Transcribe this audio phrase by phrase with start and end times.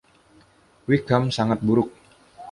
[0.89, 1.89] Wickham sangat buruk!